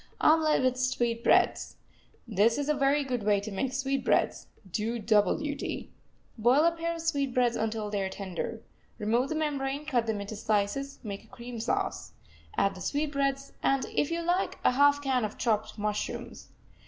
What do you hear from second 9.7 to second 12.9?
cut them into slices; make a cream sauce. Add the